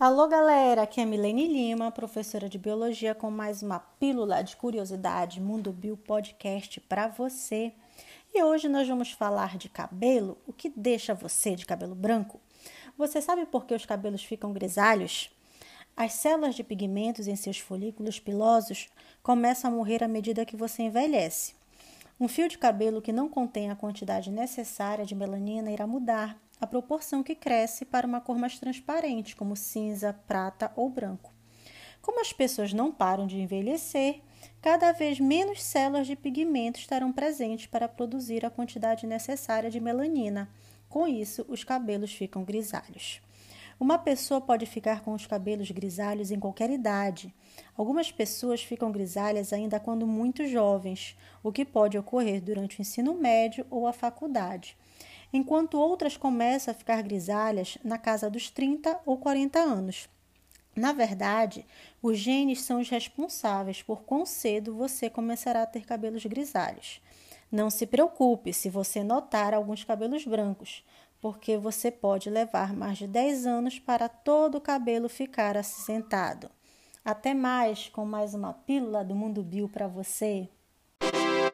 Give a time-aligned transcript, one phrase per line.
[0.00, 0.82] Alô, galera!
[0.82, 5.96] Aqui é Milene Lima, professora de biologia, com mais uma pílula de curiosidade Mundo Bio
[5.96, 7.72] Podcast para você.
[8.32, 12.40] E hoje nós vamos falar de cabelo, o que deixa você de cabelo branco.
[12.96, 15.32] Você sabe por que os cabelos ficam grisalhos?
[15.96, 18.88] As células de pigmentos em seus folículos pilosos
[19.20, 21.56] começam a morrer à medida que você envelhece.
[22.20, 26.66] Um fio de cabelo que não contém a quantidade necessária de melanina irá mudar a
[26.66, 31.32] proporção que cresce para uma cor mais transparente, como cinza, prata ou branco.
[32.02, 34.20] Como as pessoas não param de envelhecer,
[34.60, 40.48] cada vez menos células de pigmento estarão presentes para produzir a quantidade necessária de melanina.
[40.88, 43.20] Com isso, os cabelos ficam grisalhos.
[43.78, 47.32] Uma pessoa pode ficar com os cabelos grisalhos em qualquer idade.
[47.76, 53.14] Algumas pessoas ficam grisalhas ainda quando muito jovens, o que pode ocorrer durante o ensino
[53.14, 54.76] médio ou a faculdade
[55.32, 60.08] enquanto outras começam a ficar grisalhas na casa dos 30 ou 40 anos.
[60.74, 61.66] Na verdade,
[62.00, 67.00] os genes são os responsáveis por quão cedo você começará a ter cabelos grisalhos.
[67.50, 70.84] Não se preocupe se você notar alguns cabelos brancos,
[71.20, 76.48] porque você pode levar mais de 10 anos para todo o cabelo ficar acinzentado.
[77.04, 80.48] Até mais com mais uma pílula do Mundo Bio para você.